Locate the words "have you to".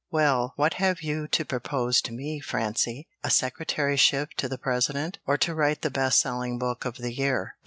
0.81-1.45